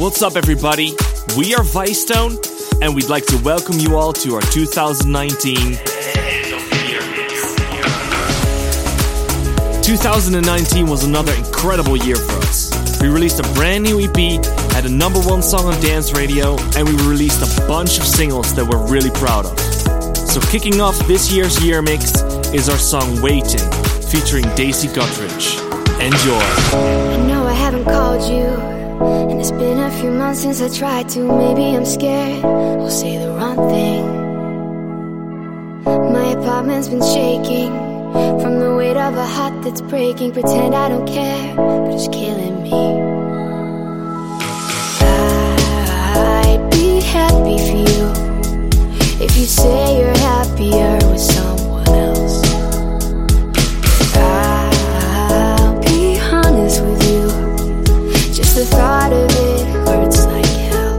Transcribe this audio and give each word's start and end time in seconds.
What's 0.00 0.22
up, 0.22 0.34
everybody? 0.34 0.92
We 1.36 1.54
are 1.54 1.62
Vicetone, 1.62 2.38
and 2.80 2.94
we'd 2.94 3.10
like 3.10 3.26
to 3.26 3.36
welcome 3.44 3.78
you 3.78 3.98
all 3.98 4.14
to 4.14 4.34
our 4.36 4.40
2019. 4.40 5.76
2019 9.82 10.86
was 10.86 11.04
another 11.04 11.34
incredible 11.34 11.98
year 11.98 12.16
for 12.16 12.32
us. 12.38 12.70
We 13.02 13.08
released 13.08 13.40
a 13.40 13.42
brand 13.52 13.84
new 13.84 14.00
EP, 14.00 14.42
had 14.72 14.86
a 14.86 14.88
number 14.88 15.20
one 15.20 15.42
song 15.42 15.66
on 15.66 15.78
dance 15.82 16.14
radio, 16.14 16.56
and 16.76 16.88
we 16.88 16.94
released 17.06 17.42
a 17.42 17.66
bunch 17.68 17.98
of 17.98 18.06
singles 18.06 18.54
that 18.54 18.64
we're 18.64 18.90
really 18.90 19.10
proud 19.10 19.44
of. 19.44 19.60
So, 20.16 20.40
kicking 20.50 20.80
off 20.80 20.98
this 21.06 21.30
year's 21.30 21.62
year 21.62 21.82
mix 21.82 22.22
is 22.54 22.70
our 22.70 22.78
song 22.78 23.20
Waiting, 23.20 23.70
featuring 24.08 24.44
Daisy 24.54 24.88
Guttridge. 24.88 25.60
Enjoy. 26.00 27.26
Know 27.26 27.46
I 27.46 27.52
haven't 27.52 27.84
called 27.84 28.22
you 28.32 28.79
and 29.00 29.40
it's 29.40 29.50
been 29.50 29.78
a 29.78 29.90
few 30.00 30.10
months 30.10 30.42
since 30.42 30.60
I 30.60 30.68
tried 30.68 31.08
to. 31.10 31.20
Maybe 31.20 31.76
I'm 31.76 31.84
scared 31.84 32.44
I'll 32.44 32.90
say 32.90 33.16
the 33.18 33.30
wrong 33.32 33.56
thing. 33.70 34.04
My 35.84 36.32
apartment's 36.32 36.88
been 36.88 37.02
shaking 37.02 37.72
from 38.40 38.58
the 38.58 38.74
weight 38.76 38.96
of 38.96 39.16
a 39.16 39.26
heart 39.26 39.62
that's 39.62 39.80
breaking. 39.80 40.32
Pretend 40.32 40.74
I 40.74 40.88
don't 40.88 41.06
care, 41.06 41.56
but 41.56 41.94
it's 41.94 42.08
killing 42.08 42.62
me. 42.62 42.72
I'd 46.42 46.68
be 46.70 47.00
happy 47.00 47.58
for 47.68 47.78
you 47.90 48.12
if 49.24 49.36
you 49.36 49.46
say 49.46 50.00
you're 50.00 50.18
happier 50.18 50.98
with 51.10 51.20
someone 51.20 51.88
else. 51.88 52.50
The 58.48 58.64
thought 58.66 59.12
of 59.12 59.30
it 59.30 59.66
hurts 59.86 60.26
like 60.26 60.46
hell. 60.46 60.98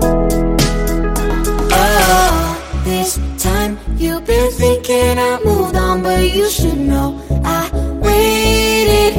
Oh, 1.71 2.81
this 2.85 3.19
time 3.37 3.77
you've 3.97 4.25
been 4.25 4.51
thinking 4.51 5.19
I 5.19 5.39
moved 5.43 5.75
on, 5.75 6.01
but 6.03 6.33
you 6.33 6.49
should 6.49 6.77
know 6.77 7.21
I 7.43 7.69
waited 8.01 9.13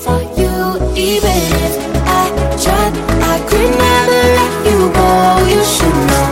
for 0.00 0.20
you. 0.38 0.54
Even 0.96 1.38
if 1.66 1.74
I 2.06 2.24
tried, 2.62 2.94
I 3.32 3.36
could 3.48 3.70
never 3.86 4.20
let 4.38 4.54
you 4.68 4.78
go. 4.98 5.10
You 5.52 5.62
should 5.64 5.98
know 6.10 6.26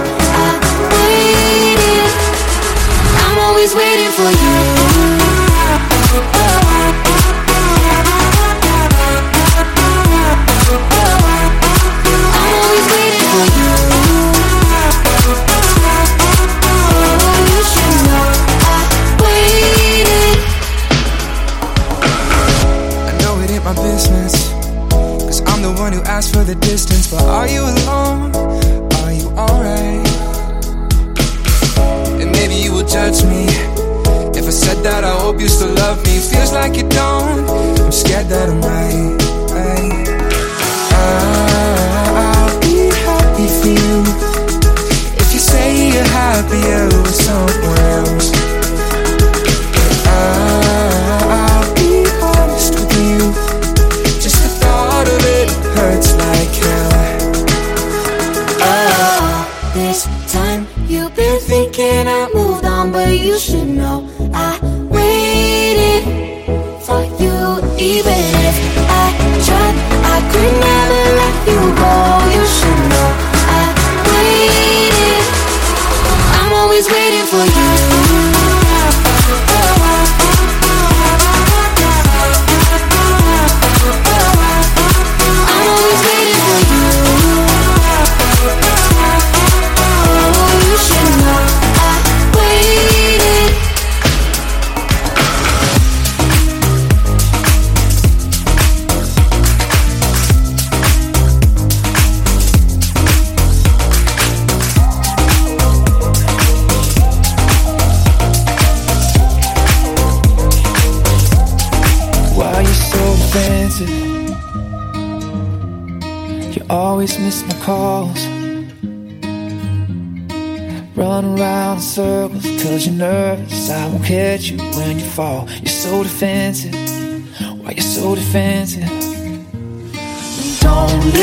I 0.45 0.51
waited. 0.93 2.13
I'm 3.25 3.39
always 3.47 3.75
waiting 3.75 4.13
for 4.13 4.31
you. 4.31 4.86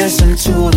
Listen 0.03 0.35
to 0.35 0.72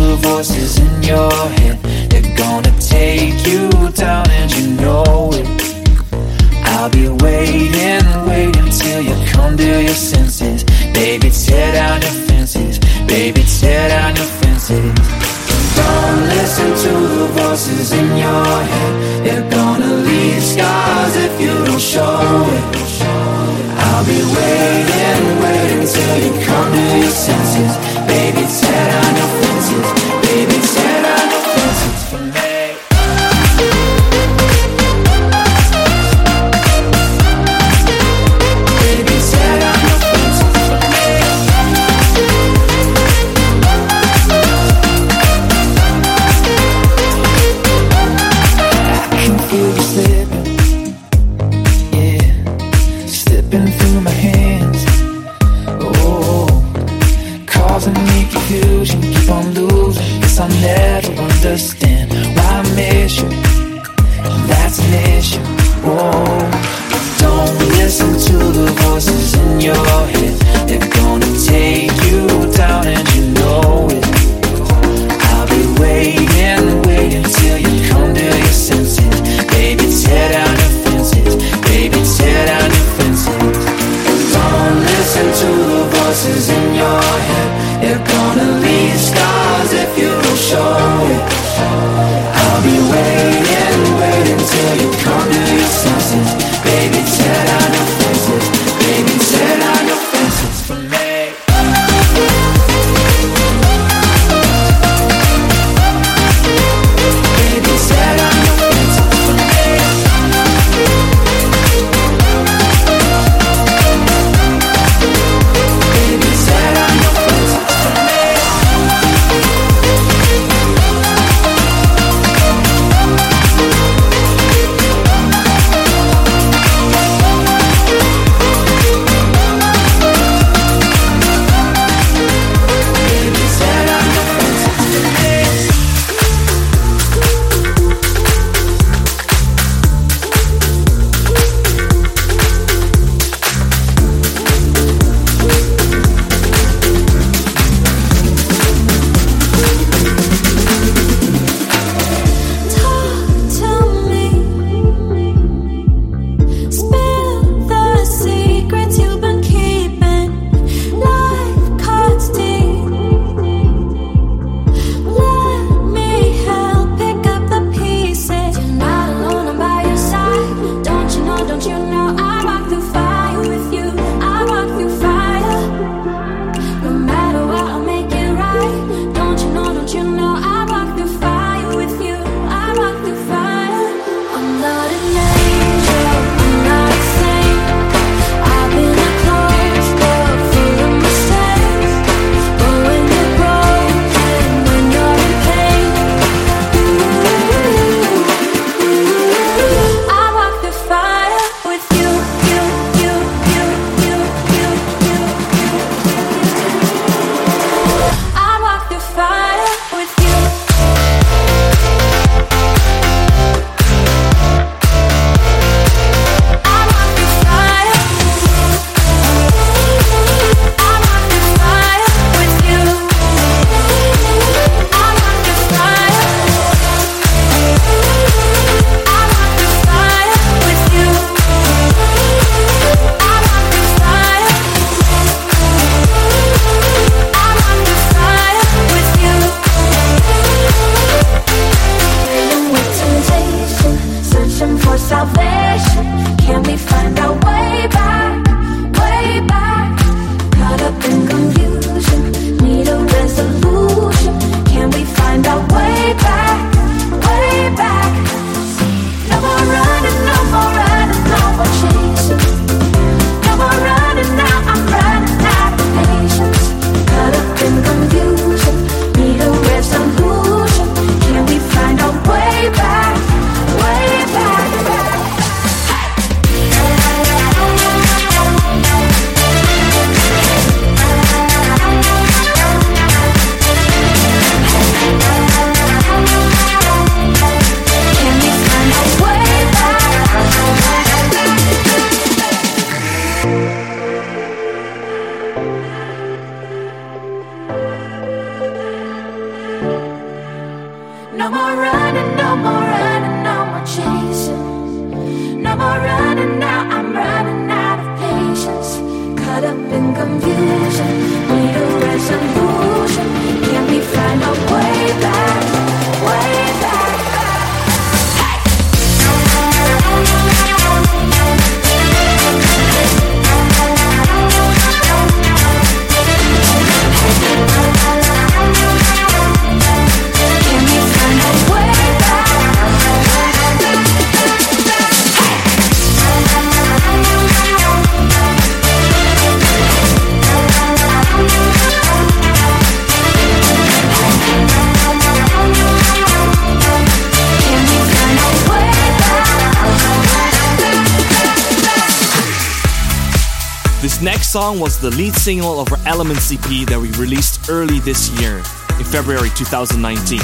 song 354.67 354.81
was 354.81 354.99
the 354.99 355.09
lead 355.11 355.33
single 355.33 355.79
of 355.79 355.89
our 355.93 355.99
Elements 356.05 356.51
EP 356.51 356.85
that 356.87 356.99
we 356.99 357.09
released 357.11 357.69
early 357.69 357.99
this 358.01 358.29
year, 358.37 358.57
in 358.99 359.05
February 359.05 359.49
2019. 359.55 360.41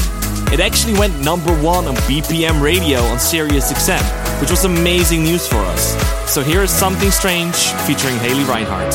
It 0.54 0.62
actually 0.62 0.94
went 0.98 1.20
number 1.20 1.52
one 1.62 1.88
on 1.90 1.96
BPM 2.08 2.62
radio 2.62 3.00
on 3.12 3.20
Sirius 3.20 3.74
XM, 3.74 4.02
which 4.40 4.50
was 4.50 4.64
amazing 4.64 5.24
news 5.24 5.46
for 5.46 5.58
us. 5.58 5.84
So 6.34 6.42
here 6.42 6.62
is 6.62 6.72
Something 6.72 7.12
Strange 7.12 7.56
featuring 7.86 8.16
Haley 8.20 8.46
Reinhart. 8.46 8.94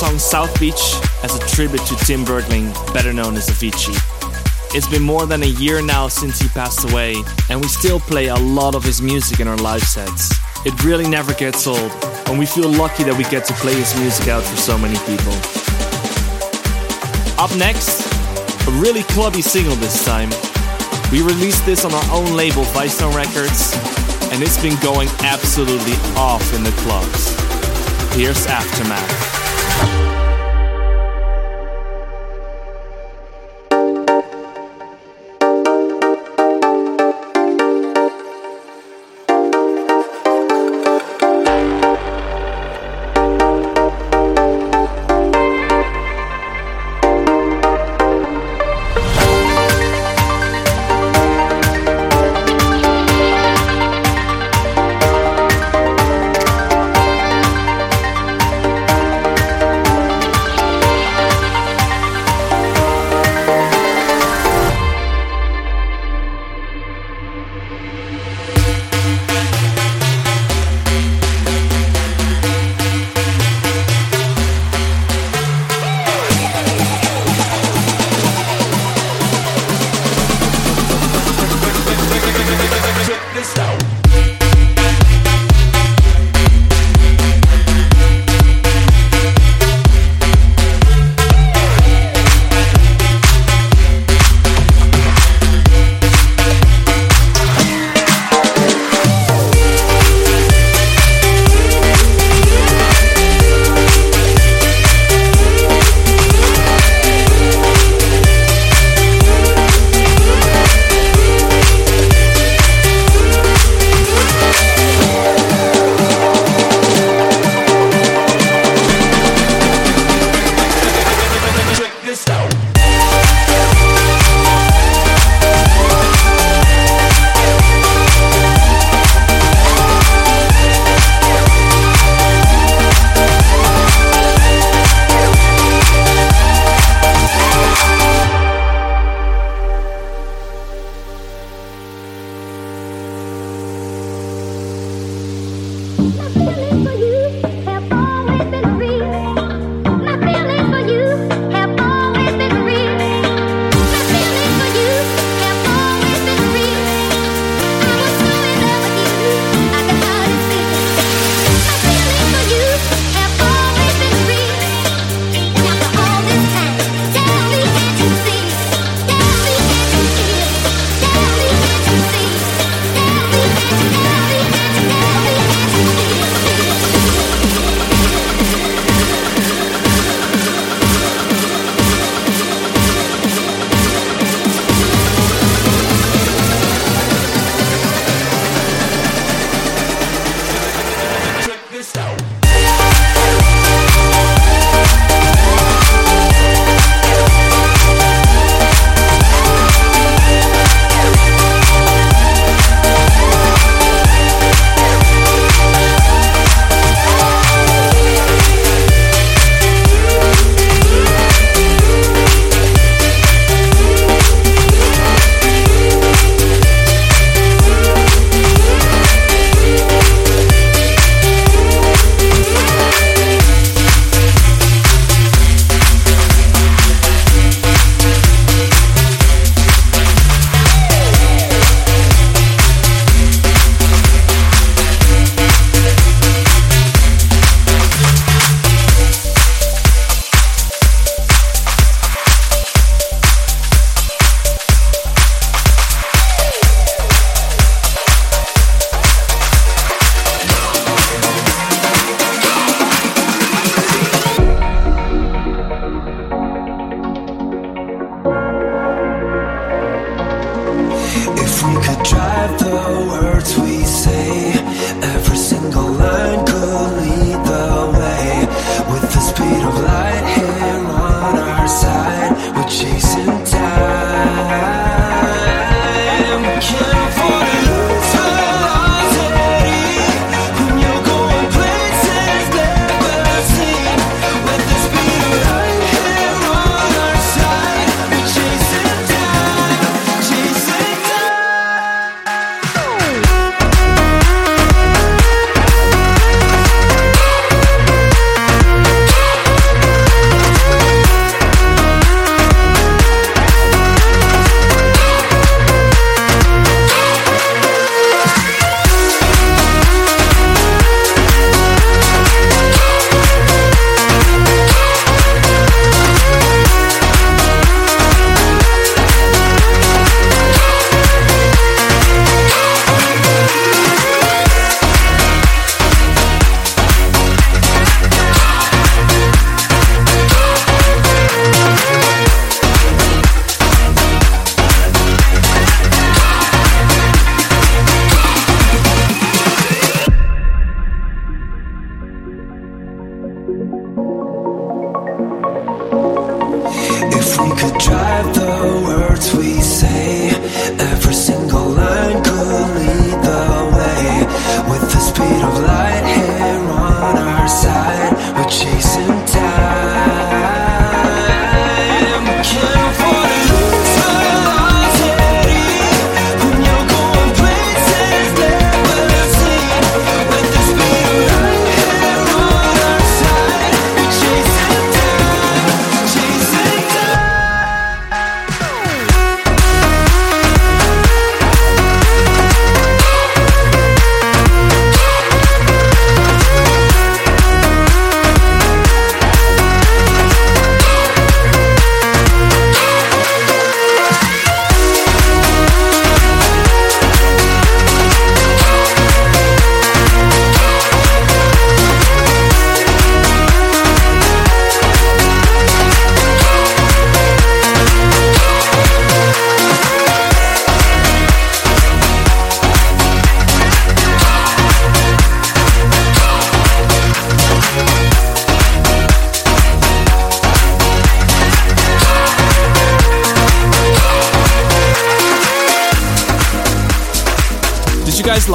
Song 0.00 0.18
South 0.18 0.58
Beach 0.58 0.80
as 1.22 1.36
a 1.36 1.46
tribute 1.54 1.84
to 1.84 1.94
Tim 2.06 2.24
Bergling, 2.24 2.72
better 2.94 3.12
known 3.12 3.36
as 3.36 3.50
Avicii. 3.50 3.94
It's 4.74 4.88
been 4.88 5.02
more 5.02 5.26
than 5.26 5.42
a 5.42 5.52
year 5.60 5.82
now 5.82 6.08
since 6.08 6.40
he 6.40 6.48
passed 6.48 6.90
away, 6.90 7.16
and 7.50 7.60
we 7.60 7.68
still 7.68 8.00
play 8.00 8.28
a 8.28 8.36
lot 8.36 8.74
of 8.74 8.82
his 8.82 9.02
music 9.02 9.40
in 9.40 9.46
our 9.46 9.58
live 9.58 9.82
sets. 9.82 10.32
It 10.64 10.72
really 10.84 11.06
never 11.06 11.34
gets 11.34 11.66
old, 11.66 11.92
and 12.28 12.38
we 12.38 12.46
feel 12.46 12.70
lucky 12.70 13.04
that 13.04 13.14
we 13.14 13.24
get 13.24 13.44
to 13.44 13.52
play 13.60 13.74
his 13.74 13.94
music 14.00 14.28
out 14.28 14.42
for 14.42 14.56
so 14.56 14.78
many 14.78 14.96
people. 15.04 15.36
Up 17.36 17.54
next, 17.58 18.00
a 18.66 18.70
really 18.80 19.02
clubby 19.12 19.42
single 19.42 19.76
this 19.76 20.02
time. 20.06 20.30
We 21.12 21.20
released 21.20 21.66
this 21.66 21.84
on 21.84 21.92
our 21.92 22.08
own 22.10 22.34
label, 22.34 22.64
Vicetone 22.72 23.14
Records, 23.14 23.76
and 24.32 24.42
it's 24.42 24.60
been 24.62 24.80
going 24.80 25.10
absolutely 25.20 26.00
off 26.16 26.54
in 26.54 26.64
the 26.64 26.72
clubs. 26.88 27.36
Here's 28.16 28.46
Aftermath. 28.46 29.29
Out, 29.82 30.09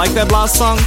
like 0.06 0.14
that 0.16 0.32
last 0.32 0.58
song? 0.58 0.78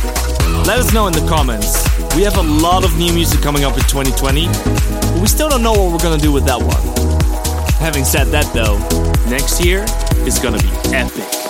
Let 0.65 0.79
us 0.79 0.93
know 0.93 1.09
in 1.09 1.13
the 1.13 1.27
comments. 1.29 1.83
We 2.15 2.23
have 2.23 2.37
a 2.37 2.43
lot 2.43 2.85
of 2.85 2.97
new 2.99 3.13
music 3.13 3.41
coming 3.41 3.65
up 3.65 3.75
in 3.75 3.83
2020, 3.85 4.47
but 4.47 5.21
we 5.21 5.27
still 5.27 5.49
don't 5.49 5.63
know 5.63 5.73
what 5.73 5.93
we're 5.93 5.99
gonna 5.99 6.23
do 6.23 6.31
with 6.31 6.45
that 6.45 6.61
one. 6.61 6.83
Having 7.81 8.05
said 8.05 8.27
that 8.29 8.47
though, 8.55 8.79
next 9.29 9.65
year 9.65 9.85
is 10.27 10.39
gonna 10.39 10.59
be 10.59 10.71
epic. 10.95 11.48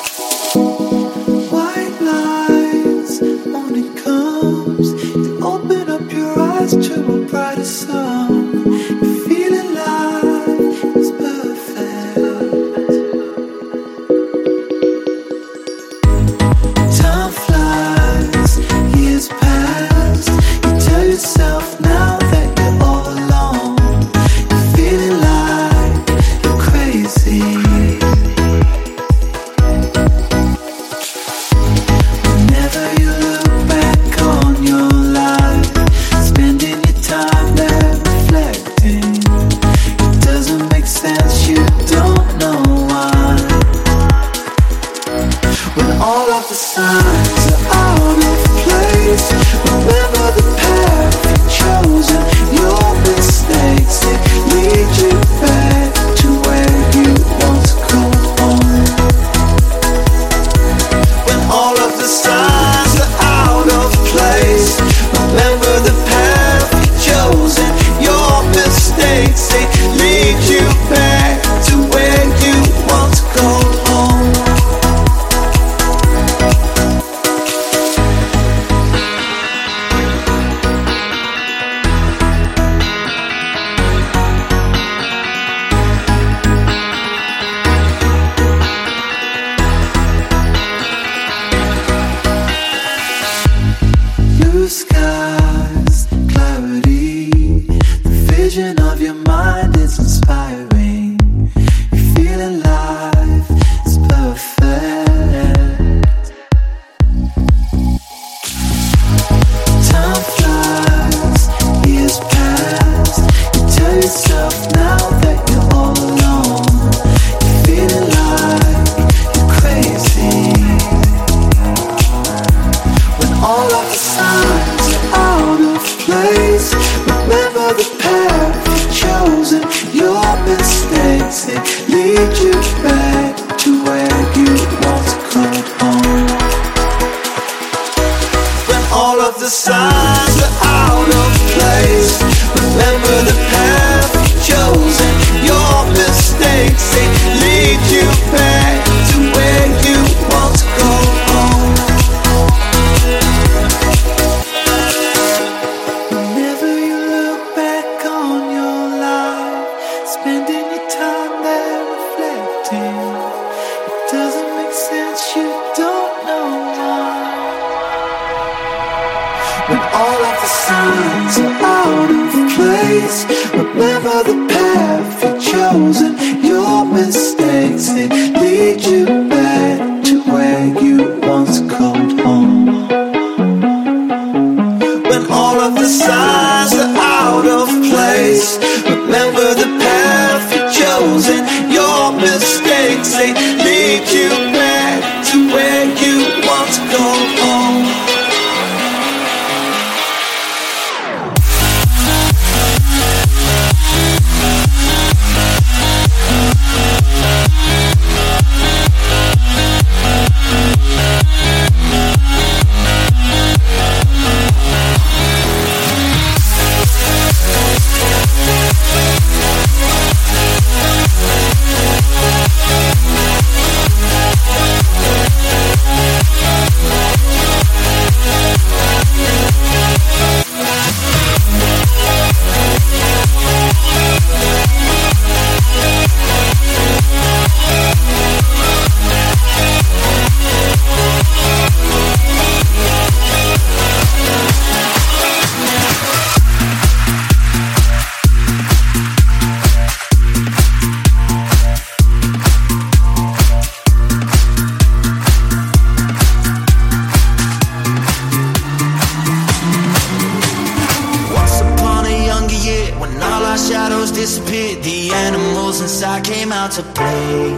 my 263.48 263.56
shadows 263.56 264.10
disappeared. 264.12 264.82
The 264.82 265.10
animals 265.26 265.80
inside 265.80 266.22
came 266.24 266.52
out 266.52 266.70
to 266.72 266.82
play. 266.98 267.50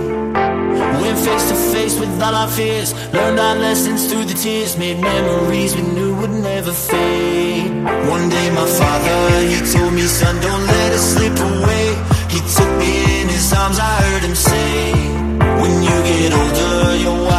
Went 1.02 1.18
face 1.26 1.46
to 1.50 1.56
face 1.72 1.94
with 1.98 2.12
all 2.24 2.34
our 2.42 2.50
fears. 2.58 2.90
Learned 3.12 3.40
our 3.40 3.56
lessons 3.56 4.00
through 4.08 4.26
the 4.32 4.38
tears. 4.44 4.78
Made 4.78 5.00
memories 5.00 5.74
we 5.74 5.82
knew 5.96 6.12
would 6.20 6.34
never 6.50 6.72
fade. 6.72 7.70
One 8.14 8.26
day 8.36 8.48
my 8.60 8.68
father, 8.80 9.20
he 9.50 9.58
told 9.72 9.92
me 9.92 10.02
Son, 10.18 10.36
don't 10.46 10.64
let 10.74 10.90
it 10.96 11.02
slip 11.12 11.36
away. 11.50 11.86
He 12.34 12.40
took 12.56 12.72
me 12.82 12.92
in 13.20 13.26
his 13.36 13.52
arms, 13.52 13.78
I 13.80 13.92
heard 14.02 14.22
him 14.28 14.36
say 14.36 14.92
When 15.60 15.74
you 15.88 15.96
get 16.10 16.30
older, 16.40 16.96
you'll 17.02 17.29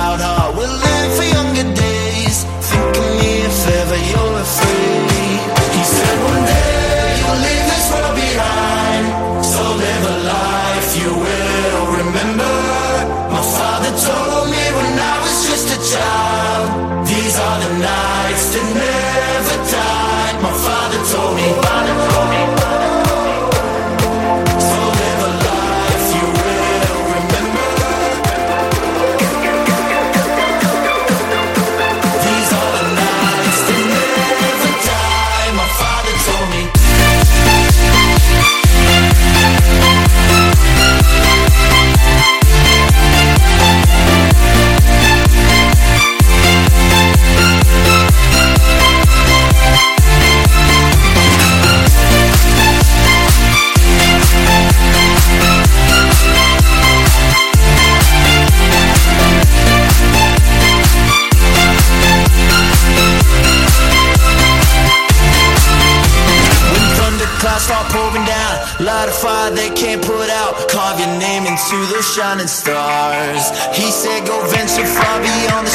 shining 72.22 72.48
stars. 72.48 73.50
He 73.76 73.90
said, 73.90 74.28
Go 74.28 74.38
venture 74.46 74.86
far 74.86 75.18
beyond 75.26 75.66
the 75.66 75.74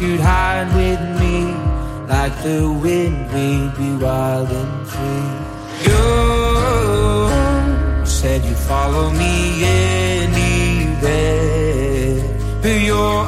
you'd 0.00 0.20
hide 0.20 0.68
with 0.74 1.00
me. 1.20 1.52
Like 2.06 2.34
the 2.42 2.70
wind, 2.70 3.30
we'd 3.32 3.74
be 3.76 3.90
wild 4.04 4.50
and 4.50 4.86
free. 4.86 5.30
You 5.86 6.04
said 8.06 8.44
you'd 8.44 8.56
follow 8.56 9.10
me 9.10 9.64
anywhere. 9.64 10.68
But 12.62 12.80
your 12.80 13.24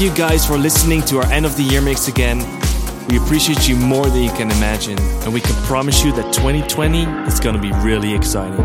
you 0.00 0.14
guys 0.14 0.46
for 0.46 0.56
listening 0.56 1.02
to 1.02 1.18
our 1.18 1.26
end 1.26 1.44
of 1.44 1.56
the 1.56 1.62
year 1.62 1.80
mix 1.80 2.08
again. 2.08 2.38
We 3.08 3.16
appreciate 3.16 3.68
you 3.68 3.74
more 3.74 4.06
than 4.06 4.22
you 4.22 4.30
can 4.30 4.50
imagine, 4.50 4.98
and 4.98 5.32
we 5.32 5.40
can 5.40 5.54
promise 5.64 6.04
you 6.04 6.12
that 6.12 6.32
2020 6.32 7.02
is 7.26 7.40
going 7.40 7.54
to 7.54 7.60
be 7.60 7.72
really 7.82 8.14
exciting. 8.14 8.64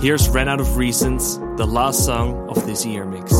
Here's 0.00 0.28
Ran 0.28 0.48
Out 0.48 0.60
of 0.60 0.76
Reasons, 0.76 1.38
the 1.56 1.66
last 1.66 2.04
song 2.04 2.48
of 2.48 2.66
this 2.66 2.84
year 2.84 3.04
mix. 3.06 3.32